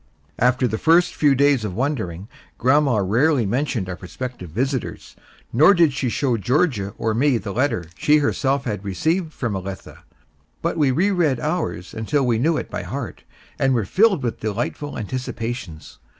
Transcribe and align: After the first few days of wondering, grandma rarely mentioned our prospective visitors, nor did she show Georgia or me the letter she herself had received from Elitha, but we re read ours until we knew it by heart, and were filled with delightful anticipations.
After 0.39 0.67
the 0.67 0.79
first 0.79 1.13
few 1.13 1.35
days 1.35 1.63
of 1.63 1.75
wondering, 1.75 2.27
grandma 2.57 2.97
rarely 3.05 3.45
mentioned 3.45 3.87
our 3.87 3.95
prospective 3.95 4.49
visitors, 4.49 5.15
nor 5.53 5.75
did 5.75 5.93
she 5.93 6.09
show 6.09 6.37
Georgia 6.37 6.95
or 6.97 7.13
me 7.13 7.37
the 7.37 7.51
letter 7.53 7.85
she 7.95 8.17
herself 8.17 8.63
had 8.65 8.83
received 8.83 9.31
from 9.31 9.53
Elitha, 9.55 9.99
but 10.63 10.75
we 10.75 10.89
re 10.89 11.11
read 11.11 11.39
ours 11.39 11.93
until 11.93 12.25
we 12.25 12.39
knew 12.39 12.57
it 12.57 12.71
by 12.71 12.81
heart, 12.81 13.23
and 13.59 13.75
were 13.75 13.85
filled 13.85 14.23
with 14.23 14.39
delightful 14.39 14.97
anticipations. 14.97 15.99